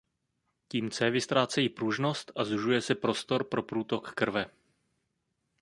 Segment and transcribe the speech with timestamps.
[0.67, 4.45] Tím cévy ztrácejí pružnost a zužuje se prostor pro průtok krve.